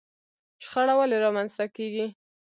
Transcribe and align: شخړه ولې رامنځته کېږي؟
شخړه 0.63 0.93
ولې 0.97 1.17
رامنځته 1.23 1.65
کېږي؟ 1.75 2.05